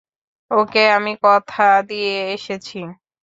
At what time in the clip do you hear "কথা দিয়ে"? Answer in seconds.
1.25-2.13